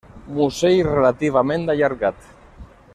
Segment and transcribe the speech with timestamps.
[0.37, 2.29] Musell relativament allargat.